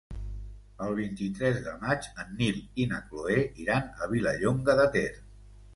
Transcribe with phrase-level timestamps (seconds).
[0.85, 5.11] El vint-i-tres de maig en Nil i na Cloè iran a Vilallonga de Ter.